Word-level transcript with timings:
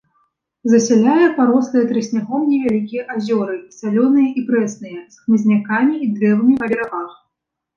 Засяляе 0.71 1.25
парослыя 1.39 1.89
трыснягом 1.91 2.41
невялікія 2.53 3.05
азёры, 3.17 3.59
салёныя 3.83 4.29
і 4.41 4.45
прэсныя, 4.49 4.99
з 5.17 5.23
хмызнякамі 5.27 5.93
і 6.07 6.09
дрэвамі 6.17 6.53
па 6.65 6.73
берагах. 6.73 7.11